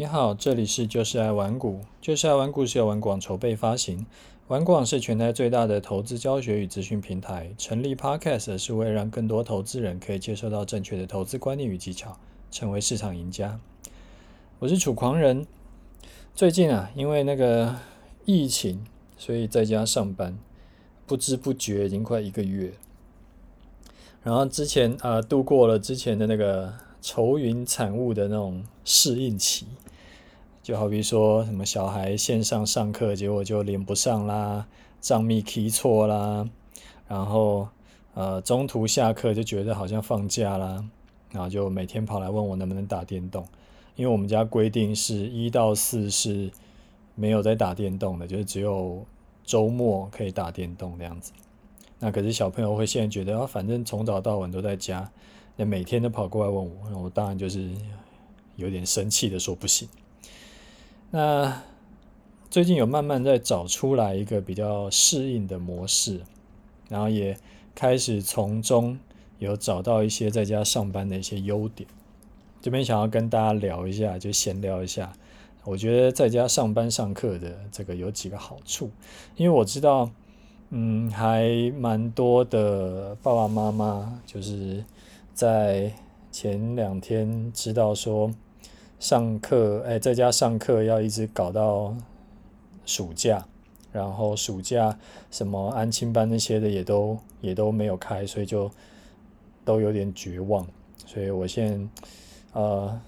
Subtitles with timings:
[0.00, 4.06] 你好，这里是就是爱玩股，就是爱玩股是由玩广筹备发行，
[4.48, 7.50] 玩广是全台最大的投资教学与资讯平台。
[7.58, 12.16] 成立 Podcast 是为了让更多投资人可以接受到正确的投资观念与技巧，
[12.50, 13.60] 成为市场赢家。
[14.60, 15.46] 我是楚狂人，
[16.34, 17.76] 最近啊，因为那个
[18.24, 18.82] 疫情，
[19.18, 20.38] 所以在家上班，
[21.06, 22.72] 不知不觉已经快一个月。
[24.22, 29.66] 然后之前啊、度过了之前的那个愁云惨雾的那种适应期。
[30.62, 34.66] 就好比说什么小孩线上上课，结果就连不上啦，
[35.00, 36.48] 账密 key 错啦，
[37.08, 37.66] 然后
[38.14, 40.84] 呃中途下课就觉得好像放假啦，
[41.32, 43.44] 然后就每天跑来问我能不能打电动，
[43.96, 46.50] 因为我们家规定是一到四是
[47.14, 49.04] 没有在打电动的，就是只有
[49.42, 51.32] 周末可以打电动这样子。
[51.98, 55.10] 那可是小朋友会现在觉得啊，反正从早到晚都在家，
[55.64, 57.70] 每天都跑过来问我，我当然就是
[58.56, 59.88] 有点生气的说不行。
[61.10, 61.62] 那
[62.50, 66.20] 最近有慢慢在找出来一个比较适应的模式，
[66.88, 67.36] 然后也
[67.74, 68.98] 开始从中
[69.38, 71.88] 有找到一些在家上班的一些优点。
[72.60, 75.12] 这边想要跟大家聊一下，就闲聊一下。
[75.64, 78.90] 我觉得在家上班上课的这个有几个好处，
[79.36, 80.10] 因为我知道，
[80.70, 84.84] 嗯，还蛮多的爸爸妈妈就是
[85.34, 85.92] 在
[86.30, 88.30] 前两天知道说。
[88.98, 91.96] 上课，哎，在家上课要一直搞到
[92.84, 93.46] 暑假，
[93.92, 94.98] 然后暑假
[95.30, 98.70] 什么安亲班那些的也都也都没有开，所以就
[99.64, 100.66] 都有点绝望。
[101.06, 101.88] 所以我现
[102.52, 103.00] 呃，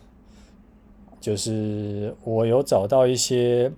[1.20, 3.70] 就是我有找到一些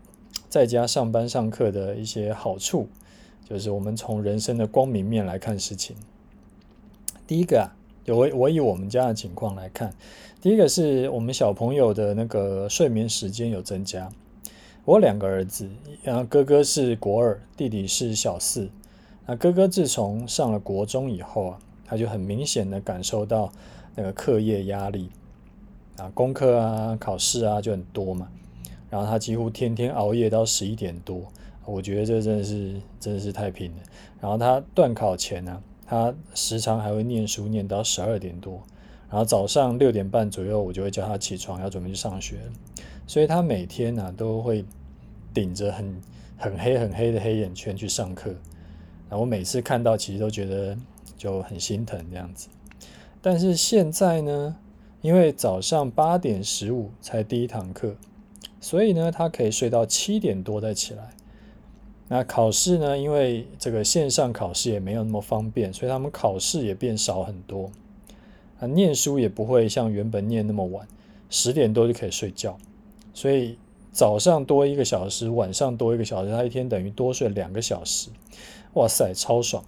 [0.48, 2.86] 在家上班上课的一些好处，
[3.45, 5.97] 就是我们从人生的光明面来看事情。
[7.27, 7.75] 第一个啊。
[8.09, 9.95] 我我以我们家的情况来看，
[10.41, 14.11] 第一个是我们小朋友的那个睡眠时间有增加。
[14.85, 15.71] 我两个儿子，
[16.03, 18.69] 然后哥哥是国二，弟弟是小四。
[19.27, 23.51] 那哥哥自从上了国中以后啊，他就很明显的感受到
[23.95, 25.09] 那个课业压力
[25.97, 28.29] 啊，功课啊、考试啊就很多嘛。
[28.91, 31.23] 然后他几乎天天熬夜到十一点多，
[31.64, 33.79] 我觉得这真的是真的是太拼了。
[34.20, 38.62] 然后他段考前呢、他时常还会念书念到十二点多，
[39.11, 42.36] 然后早上六点半左右，我就会叫他起床，要准备去上学。
[43.06, 44.64] 所以他每天呢、都会
[45.34, 46.00] 顶着很
[46.36, 48.30] 很黑很黑的黑眼圈去上课。
[49.11, 50.77] 然后我每次看到，其实都觉得
[51.17, 52.48] 就很心疼这样子。
[53.20, 54.56] 但是现在呢，
[55.02, 57.95] 因为早上八点十五才第一堂课，
[58.61, 61.11] 所以呢，他可以睡到七点多再起来。
[62.09, 62.98] 那考试呢？
[62.98, 67.70] 因为这个线上考试也没有那么方便，所以他们考试也变少很多。
[68.61, 70.87] 啊，念书也不会像原本念那么晚，
[71.31, 72.59] 十点多就可以睡觉。
[73.14, 73.57] 所以
[73.91, 78.11] 早上多一个小时，晚上多一个小时，他一天等于多睡两个小时。
[78.75, 79.64] 哇塞，超爽！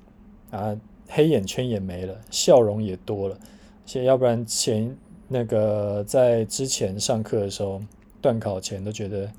[0.51, 3.39] 啊，黑眼圈也没了，笑容也多了。
[3.87, 4.97] 现要不然前
[5.29, 7.81] 那个在之前上课的时候，
[8.21, 9.31] 段考前都觉得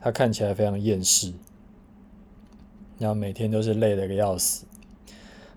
[0.00, 1.32] 他看起来非常厌世。
[2.98, 4.64] 然后每天都是累得个要死，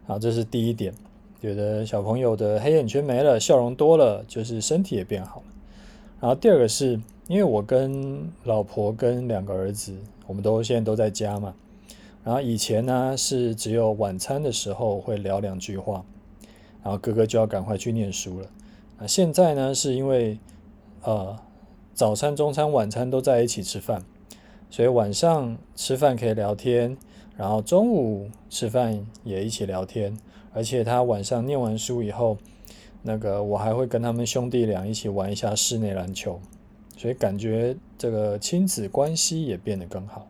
[0.05, 0.93] 好，这是第一点，
[1.41, 5.45] 觉得小朋友的黑眼圈没了，笑容多了，就是身体也变好了。
[6.19, 11.53] 然后第二个是因为我跟老婆跟两个儿子，我们都现在都在家嘛。
[12.23, 16.03] 然后以前呢是只有晚餐的时候会聊两句话，
[16.83, 18.47] 然后哥哥就要赶快去念书了。
[18.97, 20.39] 啊，现在呢是因为
[21.03, 21.37] 呃
[21.93, 24.03] 早餐、中餐、晚餐都在一起吃饭，
[24.71, 26.97] 所以晚上吃饭可以聊天。
[27.37, 30.17] 然后中午吃饭也一起聊天，
[30.53, 32.37] 而且他晚上念完书以后，
[33.03, 36.41] 那个我还会跟他们兄弟俩一起玩一下室内篮球，
[36.97, 40.27] 所以感觉这个亲子关系也变得更好。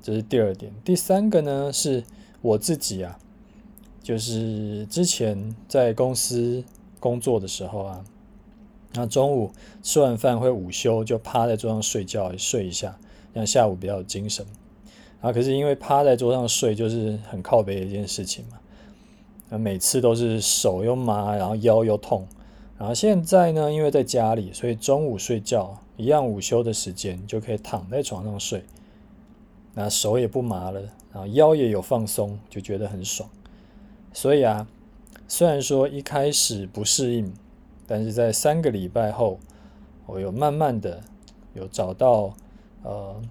[0.00, 0.72] 这是第二点。
[0.82, 2.02] 第三个呢，是
[2.40, 3.18] 我自己啊，
[4.02, 6.64] 就是之前在公司
[6.98, 8.04] 工作的时候啊，
[8.94, 9.52] 那中午
[9.82, 12.98] 吃完饭会午休，就趴在桌上睡觉睡一下，
[13.34, 14.46] 让下午比较有精神。
[15.24, 18.58] 啊，可是因为趴在桌上睡就是很靠北的一件事情嘛，
[19.48, 22.26] 那每次都是手又麻，然后腰又痛，
[22.76, 28.64] 然后现在呢，因为在家里，所以中午睡觉一样午休的时间就可以躺在床上睡，
[29.72, 33.26] 那手也不麻了，然后腰也有放松，就觉得很爽。
[34.12, 34.68] 所以啊，
[35.26, 37.32] 虽然说一开始不适应，
[37.86, 39.38] 但是在三个礼拜后，
[40.04, 41.00] 我有慢慢的
[41.54, 42.34] 有找到
[42.82, 43.22] 呃。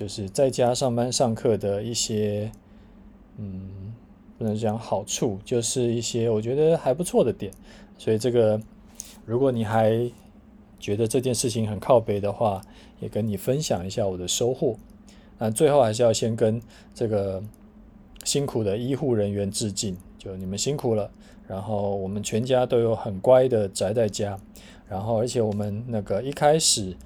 [0.00, 2.50] 就是在家上班上课的一些，
[3.36, 3.92] 嗯，
[4.38, 7.52] 不能讲好处，就是一些我觉得还不错的点。
[7.98, 8.58] 所以这个，
[9.26, 10.10] 如果你还
[10.78, 12.62] 觉得这件事情很靠北的话，
[12.98, 14.74] 也跟你分享一下我的收获。
[15.36, 16.58] 那最后还是要先跟
[16.94, 17.42] 这个
[18.24, 21.10] 辛苦的医护人员致敬，就你们辛苦了。
[21.46, 24.40] 然后我们全家都有很乖的宅在家，
[24.88, 26.96] 然后而且我们那个一开始，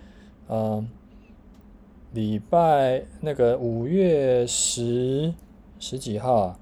[0.48, 0.88] 嗯，
[2.14, 5.34] 礼拜那个五月十
[5.80, 6.58] 十几号啊，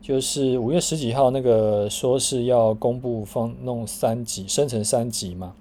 [0.00, 5.54] 就是五月十几号那个说是要公布放弄三级升成三级嘛，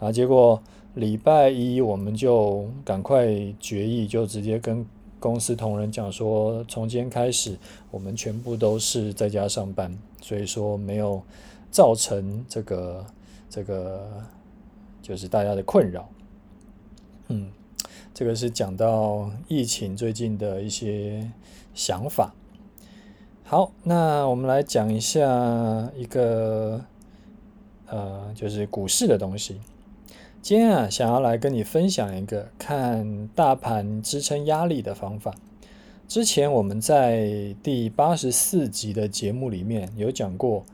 [0.00, 0.60] 啊，结果
[0.94, 3.28] 礼拜一我们就赶快
[3.60, 4.84] 决议，就直接跟
[5.20, 7.56] 公司同仁讲说，从今天开始
[7.90, 9.96] 我们全部都是在家上班。
[10.20, 11.22] 所以说没有
[11.70, 13.06] 造成这个
[13.48, 14.10] 这个
[15.00, 16.08] 就是大家的困扰，
[17.28, 17.48] 嗯，
[18.16, 21.30] 这个是讲到疫情最近的一些
[21.74, 22.34] 想法。
[23.44, 26.82] 好，那我们来讲一下一个
[27.86, 29.60] 呃，就是股市的东西。
[30.40, 35.34] 今天啊，想要来跟你分享一个看大盘支撑压力的方法。
[36.08, 40.64] 之前我们在第八十四集的节目里面有讲过，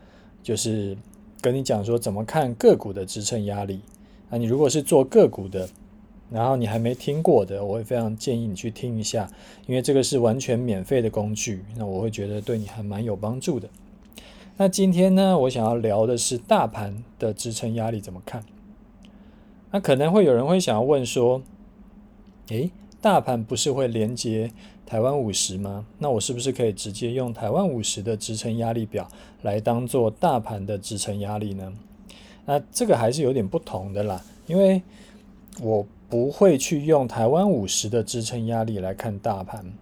[0.45, 0.97] 就是
[1.41, 3.81] 跟你讲说怎么看个股的支撑压力。
[4.31, 5.69] 那你如果是做个股的，
[6.33, 9.31] 然后你还没听过的，我会非常建议你去听一下，
[9.67, 13.69] 因为这个是完全免费的工具，那我会觉得对你还蛮有帮助的。
[14.57, 18.45] 那今天呢，我想要聊的是大盘的支撑压力怎么看。
[19.71, 21.43] 那可能会有人会想要问说，
[22.49, 22.71] 诶，
[23.01, 24.51] 大盘不是会连接
[24.85, 25.87] 台湾五十吗？
[25.99, 29.09] 那我是不是可以直接用台湾五十的支撑压力表
[29.41, 31.73] 来当做大盘的支撑压力呢？
[32.45, 34.83] 那这个还是有点不同的啦，因为
[35.61, 39.73] 我不会去用台湾五十的支撑压力来看大盘。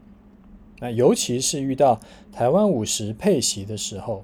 [0.78, 1.98] 那尤其是遇到
[2.32, 4.22] 台湾五十配息的时候，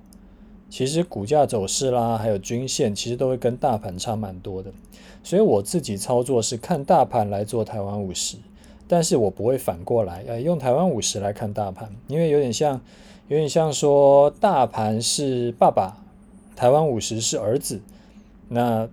[0.71, 4.71] 其实股价走势啦，还有均线，其实都会跟大盘差蛮多的。
[5.25, 8.37] 所以我自己操作是看大盘来做台湾五十。
[8.87, 12.81] 但是我不会反过来，呃，用台湾五十来看大盘，因为有点像，
[13.27, 15.99] 有点像说大盘是爸爸，
[16.55, 17.81] 台湾五十是儿子，
[18.49, 18.89] 那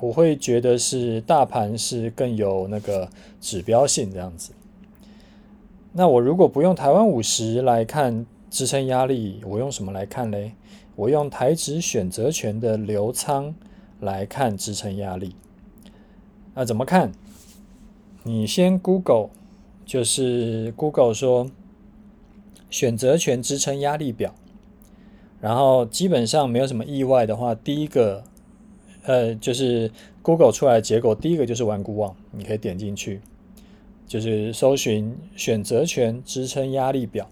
[0.00, 3.08] 我会觉得是大盘是更有那个
[3.40, 4.52] 指标性这样子。
[5.92, 10.52] 那我如果不用台湾五十来看支撑压力，我用什么来看嘞？
[10.94, 13.54] 我用台指选择权的流仓
[14.00, 15.34] 来看支撑压力。
[16.54, 17.12] 那怎么看？
[18.24, 19.30] 你先 Google，
[19.86, 21.50] 就是 Google 说
[22.68, 24.34] 选择权支撑压力表，
[25.40, 28.24] 然后基本上没有什么意外的话，第一个
[29.08, 29.90] 呃就是
[30.20, 33.20] Google 出来的结果，第一个就是玩股网，你可以点进去，
[34.06, 37.28] 就是搜寻选择权支撑压力表，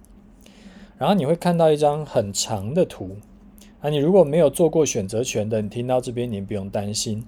[0.96, 3.18] 然后你会看到一张很长的图。
[3.80, 7.22] 啊，你如果没有做过选择权的，你听到这边你不用担心，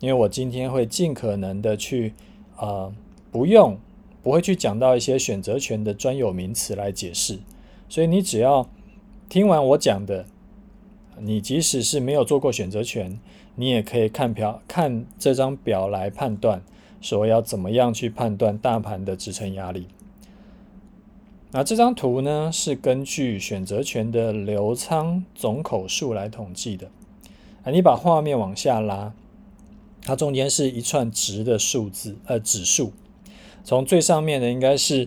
[0.00, 2.12] 因为我今天会尽可能的去。
[2.56, 2.92] 呃
[3.32, 3.76] 不用，
[4.22, 7.40] 不会去讲到一些选择权的专有名词来解释，
[7.88, 8.70] 所以你只要
[9.28, 10.24] 听完我讲的，
[11.18, 13.18] 你即使是没有做过选择权，
[13.56, 16.62] 你也可以看表，看这张表来判断，
[17.00, 19.86] 说要怎么样去判断大盘的支撑压力。
[21.52, 26.88] 那这张图呢，是根据选择权的流仓总口数来统计的。
[27.62, 29.14] 啊，你把画面往下拉，
[30.02, 32.92] 它中间是一串直的数字，呃，指数。
[33.62, 35.06] 从最上面的应该是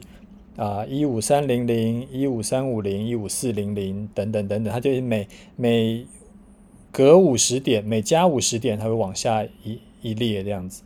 [0.55, 6.07] 啊一五三零零、一五三五零、一五四零零等等等等，它就是每每
[6.91, 10.83] 隔五十点，每加五十点，它会往下一一列这样子。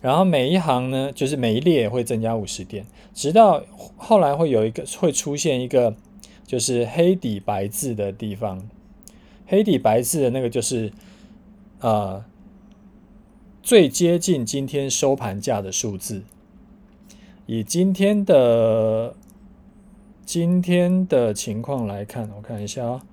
[0.00, 3.62] 然后每一行呢，就是每一列会增加五十点，直到
[3.96, 5.94] 后来会有一个会出现一个
[6.46, 8.68] 就是黑底白字的地方，
[9.46, 10.92] 黑底白字的那个就是
[11.80, 12.26] 啊。
[13.64, 16.24] 最接近今天收盘价的数字，
[17.46, 19.14] 以今天的
[20.26, 23.06] 今天的情况来看，我看一下啊，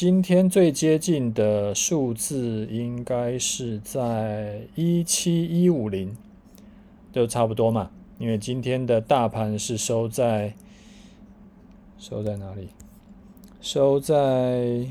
[0.00, 6.16] 今天最接近的数字应该是在一七一五零，
[7.12, 7.90] 都差不多嘛。
[8.20, 10.54] 因为今天的大盘是收在
[11.98, 12.68] 收在哪里？
[13.60, 14.86] 收在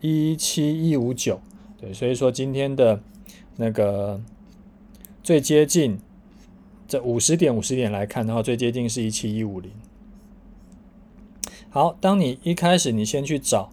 [0.00, 1.40] 一七一五九，
[1.76, 3.00] 对，所以说今天的。
[3.56, 4.22] 那个
[5.24, 5.98] 最接近
[6.86, 9.72] 这五十点五十点来看的话，最接近是一七一五零。
[11.70, 13.72] 好，当你一开始你先去找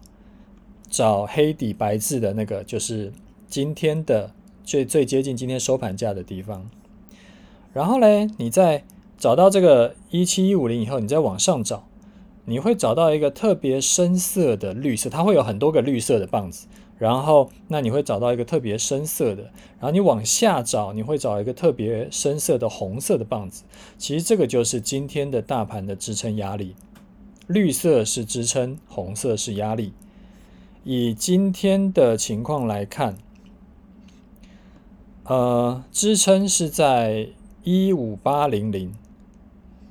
[0.92, 3.10] 找黑底白字的那个，就是
[3.48, 4.30] 今天的
[4.62, 6.68] 最最接近今天收盘价的地方。
[7.72, 8.84] 然后嘞，你再
[9.16, 11.88] 找到这个一七一五零以后，你再往上找，
[12.44, 16.66] 你会找到一个特别深色的绿色，它会有很多个绿色的棒子。
[16.98, 23.64] 然后那你会找到一个特别深色的，然后你往下找，你会找一个特别深色的红色的棒子。
[23.96, 26.76] 其实这个就是今天的大盘的支撑压力，
[27.46, 29.94] 绿色是支撑，红色是压力。
[30.84, 33.16] 以今天的情况来看，
[35.24, 37.28] 呃，支撑是在
[37.62, 38.92] 一五八零零，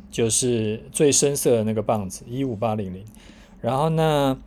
[0.09, 3.05] 就是最深色的那个棒子，一五八零零。
[3.61, 4.41] 然后呢，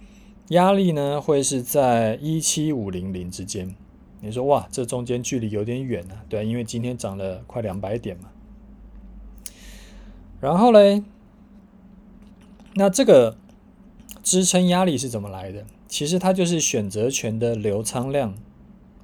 [0.48, 3.74] 压力呢会是在一七五零零之间。
[4.20, 6.24] 你说哇，这中间距离有点远啊？
[6.28, 8.28] 对，因为今天涨了快两百点嘛。
[10.40, 11.02] 然后嘞，
[12.74, 13.38] 那这个
[14.22, 15.64] 支撑压力是怎么来的？
[15.94, 18.34] 其实它就是选择权的留仓量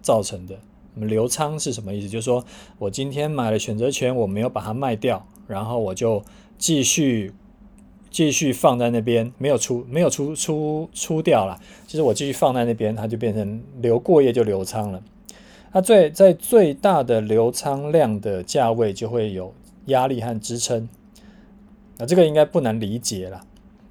[0.02, 0.58] 造成的。
[0.94, 2.08] 那么留仓是什么意思？
[2.08, 2.44] 就是说
[2.80, 6.20] 我今天买了选择权，我没有把它卖掉，然后我就
[6.58, 7.32] 继续
[8.10, 11.60] 继续放在那边，没有出没有出出出掉了。
[11.86, 15.00] 其实我继续放在那边，它就变成留过夜就留仓了。
[15.72, 19.54] 它最在最大的留仓量的价位就会有
[19.86, 20.88] 压力和支撑。
[21.98, 23.42] 那这个应该不难理解了，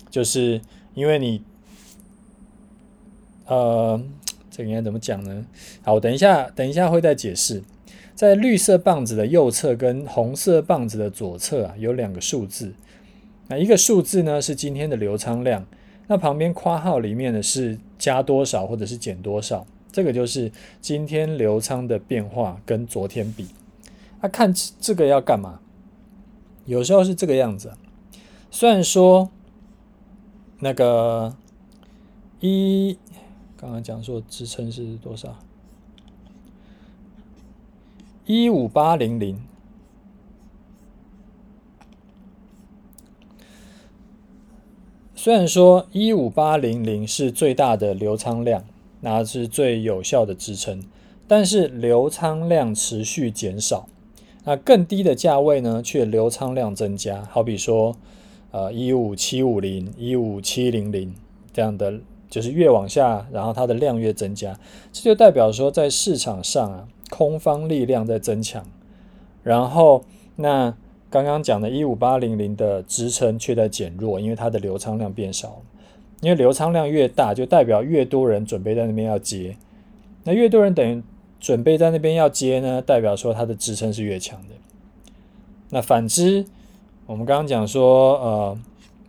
[0.09, 0.59] 就是
[0.95, 1.41] 因为你。
[3.49, 3.99] 呃，
[4.51, 5.43] 这个应该怎么讲呢？
[5.81, 7.63] 好，等一下，等一下会再解释。
[8.13, 12.73] 在绿色棒子的右侧跟红色棒子的左侧啊，有两个数字。
[13.47, 15.65] 那一个数字呢是今天的流仓量，
[16.05, 23.47] 那旁边括号里面的是加多少或者是减多少，这个就是今天流仓的变化跟昨天比。
[24.21, 25.59] 那、看这个要干嘛？
[26.65, 27.71] 有时候是这个样子。
[28.51, 29.31] 虽然说
[30.59, 31.35] 那个
[32.41, 32.95] 一。
[33.59, 35.37] 刚刚讲说支撑是多少？
[38.25, 39.37] 一五八零零。
[45.13, 48.63] 虽然说一五八零零是最大的流仓量，
[49.01, 50.81] 那是最有效的支撑，
[51.27, 53.89] 但是流仓量持续减少，
[54.45, 57.25] 那更低的价位呢，却流仓量增加。
[57.25, 57.97] 好比说，
[58.51, 61.13] 呃，一五七五零、一五七零零
[61.51, 61.99] 这样的。
[62.29, 64.59] 就是越往下，然后它的量越增加，
[64.93, 68.63] 这就代表说在市场上啊，空方力量在增强。
[69.41, 70.03] 然后
[70.35, 70.75] 那
[71.09, 75.61] 刚刚讲的15800的支撑却在减弱，因为它的流仓量变少。
[76.21, 79.57] 因为流仓量越大，就代表越多人准备在那边要接。
[80.25, 81.01] 那越多人等于
[81.39, 84.49] 准备在那边要接呢，代表说它的支撑是越强的。
[85.69, 86.45] 那反之，
[87.07, 88.57] 我们刚刚讲说，呃，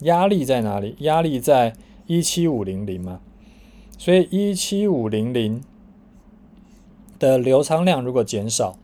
[0.00, 0.96] 压力在哪里？
[1.00, 1.74] 压力在。
[2.12, 3.20] 一七五零零嘛，
[3.96, 5.62] 所以一七五零零
[7.20, 8.76] 的流仓量如果减少，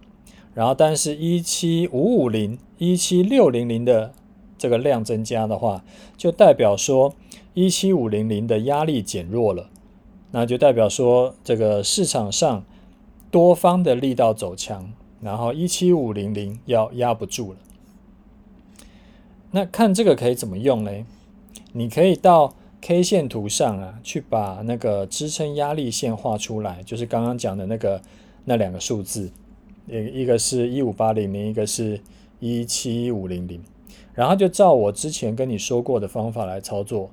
[0.55, 4.13] 然后但是一七五五零、一七六零零的
[4.57, 5.85] 这个量增加的话，
[6.17, 7.17] 就代表说
[7.55, 9.71] 一七五零零的压力减弱了，
[10.31, 12.65] 那就代表说这个市场上
[13.33, 17.59] 多方的力道走强，然后一七五零零要压不住了。
[19.51, 20.93] 那看这个可以怎么用呢？
[21.73, 22.55] 你可以到。
[22.87, 28.01] K 线图上啊，去把那个支撑压力线画出来，就是刚刚讲的那个
[28.45, 29.29] 那两个数字，
[29.89, 32.01] 一一个是一五八零零，一个是
[32.39, 33.61] 一七五零零，
[34.15, 37.11] 然后就照我之前跟你说过的方法来操作。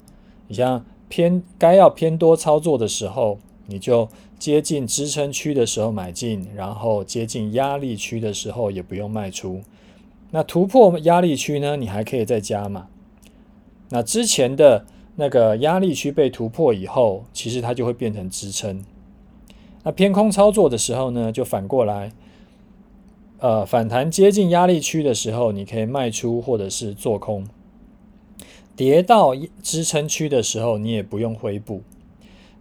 [0.47, 9.63] 你像偏该要偏多操作的时候，你就接近支撑区的时候买进，然后接近压力区的时候也不用卖出。
[10.29, 12.89] 那突破压力区呢，你还可以再加码。
[13.89, 14.85] 那之前的。
[15.15, 18.83] 那个压力区被突破以后，其实它就会变成支撑。
[19.83, 22.11] 那偏空操作的时候呢，就反过来，
[23.39, 27.45] 呃，反弹接近压力区的时候，你可以卖出或者是做空。
[28.75, 31.83] 跌到支撑区的时候，你也不用回补。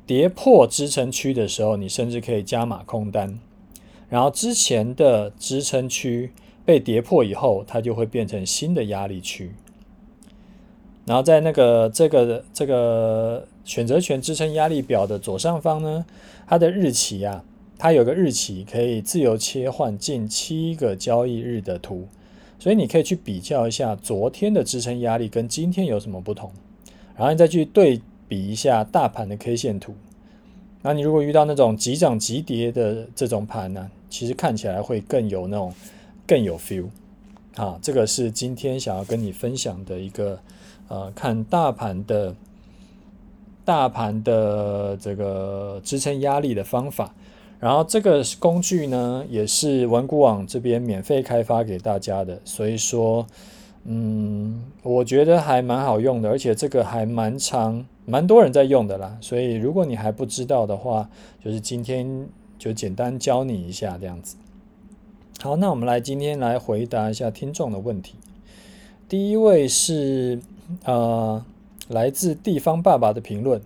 [0.04, 3.38] 跌破支撑区的时候，你甚至可以加码空单。
[4.10, 6.32] 然后之前的支撑区
[6.66, 9.52] 被跌破以后，它就会变成新的压力区。
[11.04, 16.06] 然后在那个这个这个选择权支撑压力表的左上方呢，
[16.46, 17.42] 它的日期啊，
[17.76, 22.06] 它有个日期可以自由切换近七个交易日的图，
[22.60, 26.52] 所以你可以去比较一下昨天的支撑压力跟今天有什么不同，
[27.16, 29.96] 然后你再去对比一下大盘的 K 线图。
[30.82, 35.74] 那你如果遇到那种急涨急跌的这种盘呢，其实看起来会更有那种
[36.28, 36.86] 更有 feel。
[37.56, 40.38] 啊，这个是今天想要跟你分享的一个。
[40.92, 42.36] 呃，看大盘的，
[43.64, 47.14] 大盘的这个支撑压力的方法，
[47.58, 53.26] 然后这个工具呢，也是文股网这边免费开发给大家的，所以说，
[53.84, 59.16] 嗯，我觉得还蛮好用的，而且这个还蛮长，蛮多人在用的啦。
[59.22, 61.08] 所以如果你还不知道的话，
[61.42, 64.36] 就是今天就简单教你一下这样子。
[65.40, 68.16] 好，那我们来今天来回答一下听众的问题。
[69.12, 70.40] 第一位是
[70.86, 71.44] 呃
[71.86, 73.60] 来自地方爸爸的评论，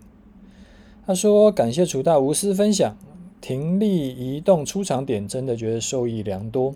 [1.06, 2.96] 他说感谢楚大无私分享，
[3.40, 6.74] 停利移动出场点真的觉得受益良多。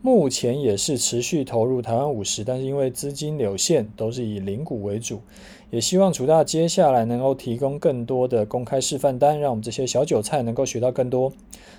[0.00, 5.20] 目前也是持续投入台湾五十，但是因为资金有限，都是以零股为主。
[5.68, 11.30] 也希望楚大接下来能够提供更多的公开示范单，让我们这些小韭菜能够学到更多。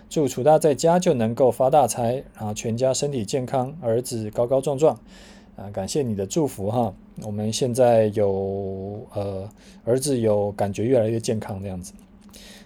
[0.08, 5.00] 祝楚大在家就能够发大财，然后全家身体健康，儿子高高壮壮。
[5.58, 6.94] 啊，感谢你的祝福哈！
[7.24, 9.50] 我们现在有呃
[9.84, 11.94] 儿子有感觉越来越健康这样子。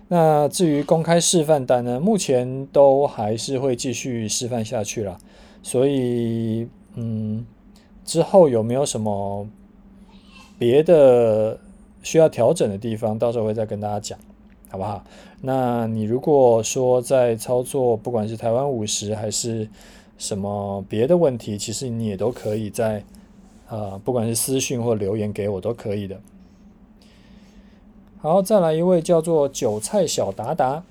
[0.09, 5.17] 那至于公开示范单呢，目前都还是会继续示范下去了。
[5.63, 7.45] 所以，嗯，
[8.03, 9.47] 之后有没有什么
[10.59, 11.57] 别的
[12.03, 14.19] 需要调整的地方，到时候会再跟大家讲，
[14.67, 15.01] 好不好？
[15.39, 19.69] 那你如果说在操作，不管是台湾五十还是
[20.21, 23.03] 什么别的问题，其实你也都可以在，
[23.69, 26.21] 呃，不管是私讯或留言给我都可以的。
[28.19, 30.83] 好，再来一位叫做韭菜小达达，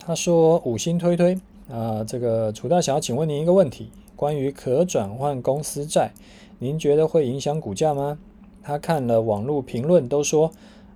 [0.00, 1.38] 他说五星推推。
[1.70, 6.10] 啊，这个楚大想要请问您一个问题，关于可转换公司债，
[6.58, 8.18] 您觉得会影响股价吗？
[8.64, 10.50] 他看了网络评论都说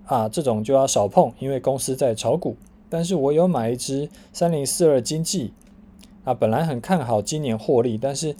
[0.06, 2.56] 啊，这种就要少碰，因为公司在炒股。
[2.90, 5.52] 但是我有买一只三零四二经济，
[6.28, 8.36] 啊，本来很看好今年获利，但是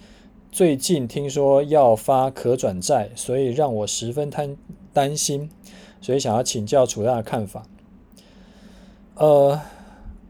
[0.53, 4.55] 最近听说要发可转债，所以让我十分担
[4.93, 5.49] 担心，
[6.03, 7.63] 所以想要请教楚大的看法。
[9.15, 9.59] 呃，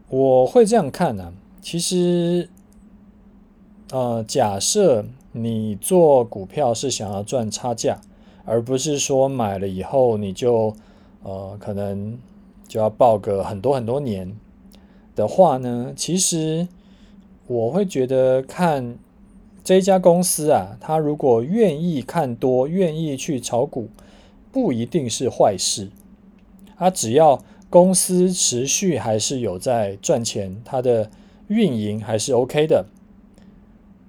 [0.07, 1.33] 我会这样看呢、啊。
[1.61, 2.47] 其实，
[3.91, 7.99] 呃，假设你做股票是想要赚差价，
[8.45, 10.73] 而不是说买了以后你就
[11.23, 12.17] 呃可能
[12.69, 14.33] 就要抱个很多很多年
[15.13, 16.65] 的话呢，其实
[17.49, 18.97] 我会觉得看
[19.63, 23.89] 这家公司啊，他如果愿意看多，愿意去炒股，
[24.53, 25.89] 不一定是坏事。
[26.77, 31.09] 他只要公司持续还是有在赚钱，他的。
[31.49, 32.85] 运营还是 OK 的，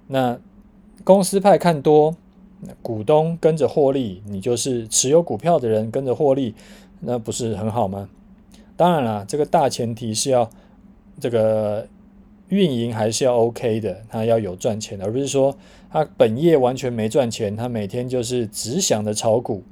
[0.09, 0.39] 那
[1.03, 2.15] 公司派看多，
[2.83, 6.53] 股东跟着获利，你就是持有股票的人跟着获利，
[6.99, 8.07] 那不是很好吗？
[8.77, 10.47] 当然啦，这个大前提是要
[11.19, 11.87] 这个
[12.51, 15.55] 运营还是要 OK 的，他要有赚钱，而不是说
[15.89, 19.63] 他本业完全没赚钱，他每天就是只想着炒股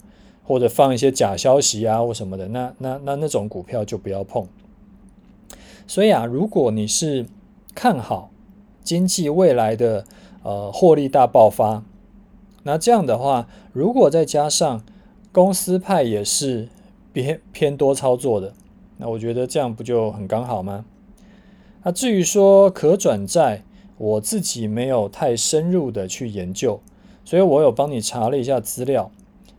[0.46, 4.48] 或者放一些假消息啊或什么的，那那那那种股票就不要碰。
[5.86, 7.26] 所以啊，如果你是
[7.76, 8.32] 看好
[8.82, 10.06] 经济未来的
[10.44, 11.84] 呃获利大爆发，
[12.63, 14.82] 那这样的话，如果再加上
[15.34, 16.70] 公司派也是
[17.12, 18.54] 偏偏多操作的，
[18.96, 20.86] 那我觉得这样不就很刚好吗？
[21.84, 23.63] 那至于说可转债，
[23.98, 26.80] 我自己没有太深入的去研究，
[27.24, 29.12] 所以我有帮你查了一下资料，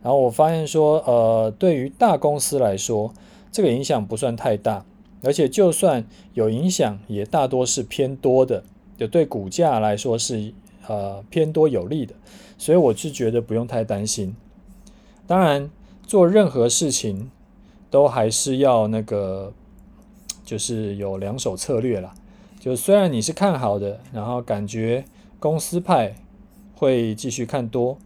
[0.03, 3.13] 然后我发现说，呃，对于大公司来说，
[3.51, 4.85] 这个影响不算太大。
[5.23, 6.03] 而且就算
[6.33, 8.63] 有影响，也大多是偏多的，
[8.97, 10.51] 就对股价来说是
[10.87, 12.15] 呃偏多有利的，
[12.57, 14.35] 所以我是觉得不用太担心。
[15.27, 15.69] 当然，
[16.07, 17.29] 做任何事情
[17.91, 19.53] 都还是要那个，
[20.51, 22.13] 就是有两手策略啦。
[22.59, 25.05] 就虽然你是看好的，然后感觉
[25.39, 26.15] 公司派
[26.75, 27.97] 会继续看多，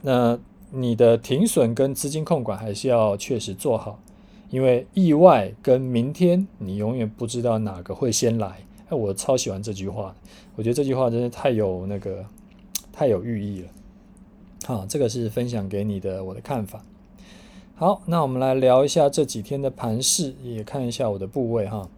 [0.00, 0.38] 那。
[0.72, 4.00] 你的停损跟资金控管还是要确实做好，
[4.50, 8.58] 因为意外跟明天你永远不知道哪个会先来。
[8.88, 10.14] 哎，我超喜欢这句话，
[10.56, 12.26] 我觉得这句话真的太有那个
[12.92, 13.68] 太有寓意了。
[14.66, 16.82] 好，这个是分享给你的我的看法。
[17.78, 21.90] 好，那我们来聊一下这几天的盘势，也看一下我的部位哈。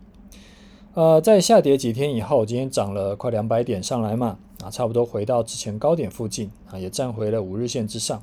[0.95, 8.21] 呃，在下跌几天以后，今天涨了快两百点上来嘛，啊，差不多回到之前高点附近啊，也站回了五日线之上。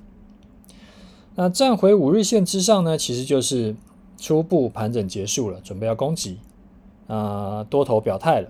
[1.36, 3.74] 那站回五日线之上呢，其实就是
[4.18, 6.40] 初步盘整结束了，准备要攻击，
[7.08, 8.50] 啊、多头表态了。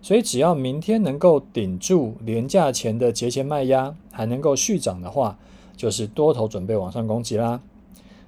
[0.00, 5.36] 所以只要明天能够顶住连价前的节前卖压，还能够续涨的话，
[5.76, 7.60] 就是多头准备往上攻击啦。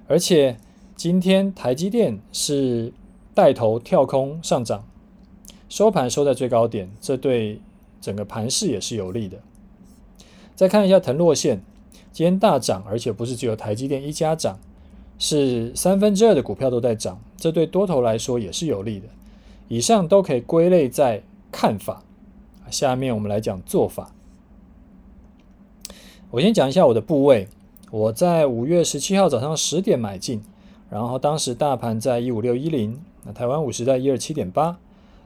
[0.07, 0.57] 而且
[0.95, 2.93] 今天台积电是
[3.33, 4.85] 带头跳空上涨，
[5.69, 7.61] 收盘收在最高点，这对
[8.01, 9.37] 整个盘势也是有利的。
[10.55, 11.61] 再看一下腾落线。
[12.13, 14.57] 今天大涨，而且不是只有台积电一家涨，
[15.19, 19.05] 是三分之二的股票都在涨，这对多头来说也是有利的。
[19.67, 22.01] 以上都可以归类在看法，
[22.71, 24.15] 下面我们来讲做法。
[26.31, 27.47] 我先讲一下我的部位。
[27.89, 30.43] 我在五月十七号早上十点买进，
[30.89, 34.77] 然后当时大盘在一五六一零，那台湾五十在一二七点八。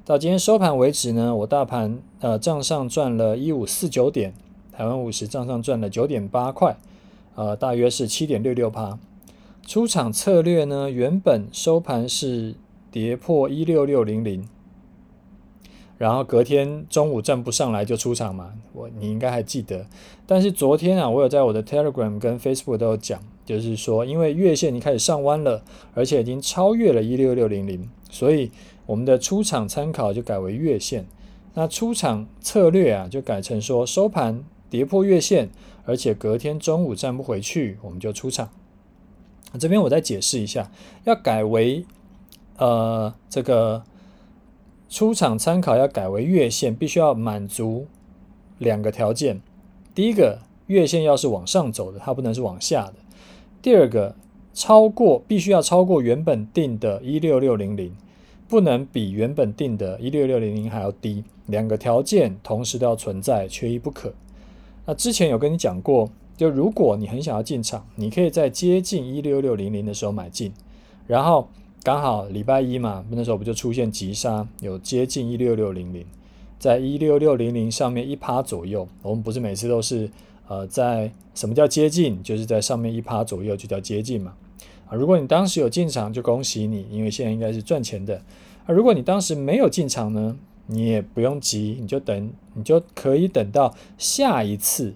[0.05, 4.33] 到今天收盘为止呢，我大盘呃账上赚了一五四九点，
[4.71, 6.77] 台湾五十账上赚了九点八块，
[7.33, 8.99] 呃，大约是七点六六趴。
[9.65, 12.53] 出场策略呢，原本收盘是
[12.91, 14.47] 跌破一六六零零。
[16.01, 19.85] 然后隔天中午站不上来就出场嘛，我你应该还记得。
[20.25, 28.49] 但是昨天啊，我有在我的 Telegram 跟 Facebook 都有讲，就是说因为月线已经开始上弯了，而且已经超越了一六六零零，所以
[28.87, 31.05] 我们的出场参考就改为月线。
[31.53, 35.51] 那出场策略啊，就改成说收盘跌破月线，
[35.85, 38.49] 而且隔天中午站不回去，我们就出场。
[39.59, 40.71] 这边我再解释一下，
[41.03, 41.85] 要改为
[42.57, 43.83] 呃这个。
[44.91, 47.87] 出场参考要改为月线，必须要满足
[48.57, 49.41] 两个条件：
[49.95, 52.95] 第一个，月线要是往上走的，它不能是往下的；
[53.61, 54.13] 第二个，
[54.53, 57.95] 超过必须要超过原本定的一六六零零，
[58.49, 61.23] 不能比原本定的一六六零零还要低。
[61.45, 64.13] 两个条件同时都要存在，缺一不可。
[64.85, 70.51] 那之前有跟你讲过，就如果你很想要进场，你可以在接近一六六零零的时候买进，
[71.07, 71.47] 然后。
[71.83, 76.05] 刚好礼拜一嘛，那时候不就出现急杀，有接近一六六零零，
[76.59, 78.87] 在一六六零零上面一趴左右。
[79.01, 80.07] 我们不是每次都是
[80.47, 84.35] 呃在什么叫接近，就是在上面一趴左右就叫接近嘛。
[84.89, 88.21] 啊，如果你当时有进场，就恭喜你，因为现在应该是赚钱的。
[88.67, 94.93] 啊，如果你当时没有进场呢，你也不用急，你就等，你就可以等到下一次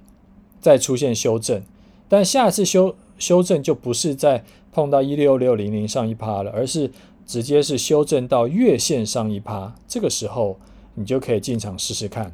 [0.61, 1.63] 再出现修正，
[2.07, 4.43] 但下次修修正就不是在。
[4.75, 6.91] 碰到一六六零零上一趴了，而是
[7.25, 10.59] 直接是修正到月线上一趴，这个时候
[10.95, 12.33] 你就可以进场试试看。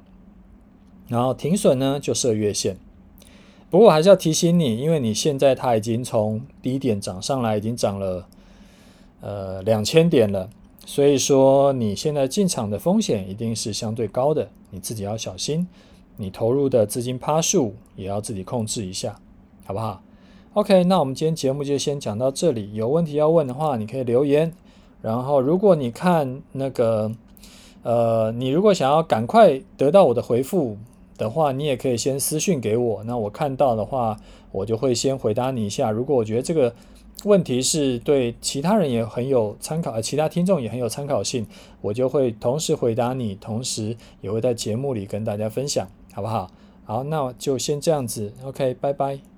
[1.08, 2.78] 然后停损呢就设月线。
[3.70, 8.28] 不过还是要提醒你，因为你现在它已经从低点涨上来，已经涨了
[9.22, 10.50] 呃两千点了，
[10.84, 15.68] 所以说你现在进场的风险一定是相对高的，你自己要小心。
[16.18, 19.20] 你投入的资金趴数也要自己控制一下，
[19.64, 20.02] 好不好
[20.54, 22.74] ？OK，那我们今天节目就先讲到这里。
[22.74, 24.54] 有问题要问的话，你可以留言。
[25.02, 27.12] 然后，如果你看那个，
[27.84, 30.78] 呃，你如果想要赶快得到我的回复
[31.18, 33.04] 的话，你也可以先私信给我。
[33.06, 34.20] 那我看到的话，
[34.52, 35.90] 我就会先回答你一下。
[35.90, 36.76] 如果我觉得这个
[37.24, 41.48] 问题是对其他人也很有参考，呃其他听众也很有参考性，
[41.80, 46.52] 我就会同时回答你，同时也会在节目里跟大家分享，好不好？
[46.84, 48.34] 好，那就先这样子。
[48.44, 49.31] OK，拜拜。